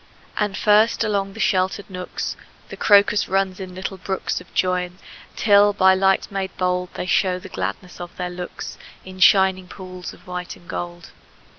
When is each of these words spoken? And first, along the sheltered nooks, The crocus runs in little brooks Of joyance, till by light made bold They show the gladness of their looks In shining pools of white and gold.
And 0.39 0.57
first, 0.57 1.03
along 1.03 1.33
the 1.33 1.39
sheltered 1.39 1.87
nooks, 1.87 2.35
The 2.69 2.75
crocus 2.75 3.29
runs 3.29 3.59
in 3.59 3.75
little 3.75 3.97
brooks 3.97 4.41
Of 4.41 4.51
joyance, 4.55 4.99
till 5.35 5.73
by 5.73 5.93
light 5.93 6.31
made 6.31 6.57
bold 6.57 6.89
They 6.95 7.05
show 7.05 7.37
the 7.37 7.49
gladness 7.49 8.01
of 8.01 8.17
their 8.17 8.31
looks 8.31 8.79
In 9.05 9.19
shining 9.19 9.67
pools 9.67 10.11
of 10.11 10.25
white 10.25 10.55
and 10.55 10.67
gold. 10.67 11.11